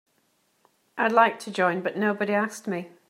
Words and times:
I'd 0.97 1.11
like 1.11 1.37
to 1.41 1.51
join 1.51 1.81
but 1.81 1.95
nobody 1.95 2.33
asked 2.33 2.67
me. 2.67 2.89